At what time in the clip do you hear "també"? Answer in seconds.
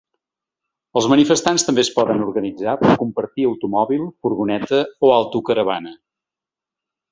1.67-1.83